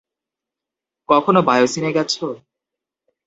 কখনো 1.09 1.39
বায়োসিনে 1.41 1.89
গেছো? 1.97 2.25